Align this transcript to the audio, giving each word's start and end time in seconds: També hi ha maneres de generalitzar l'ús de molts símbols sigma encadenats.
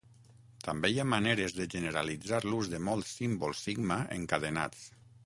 També 0.67 0.89
hi 0.93 0.95
ha 1.01 1.05
maneres 1.09 1.53
de 1.57 1.67
generalitzar 1.73 2.39
l'ús 2.53 2.71
de 2.71 2.79
molts 2.87 3.13
símbols 3.19 3.63
sigma 3.69 3.99
encadenats. 4.17 4.85